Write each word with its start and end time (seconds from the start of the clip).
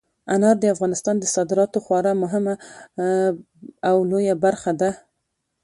انار 0.33 0.55
د 0.59 0.65
افغانستان 0.75 1.15
د 1.19 1.25
صادراتو 1.35 1.77
یوه 1.79 1.85
خورا 1.85 2.13
مهمه 2.23 2.55
او 3.89 3.95
لویه 4.11 4.35
برخه 4.43 4.71
ده. 4.81 4.91